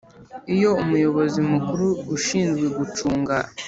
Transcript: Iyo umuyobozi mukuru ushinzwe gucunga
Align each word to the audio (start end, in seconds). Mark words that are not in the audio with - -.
Iyo 0.55 0.69
umuyobozi 0.83 1.39
mukuru 1.51 1.87
ushinzwe 2.15 2.65
gucunga 2.77 3.35